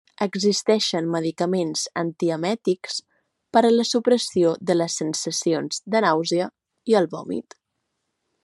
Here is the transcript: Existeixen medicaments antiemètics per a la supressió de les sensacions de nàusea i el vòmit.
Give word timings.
Existeixen 0.25 1.09
medicaments 1.15 1.83
antiemètics 2.03 2.97
per 3.57 3.63
a 3.69 3.73
la 3.75 3.87
supressió 3.91 4.55
de 4.71 4.79
les 4.79 4.99
sensacions 5.05 5.83
de 5.97 6.05
nàusea 6.07 6.53
i 6.95 7.01
el 7.03 7.11
vòmit. 7.17 7.59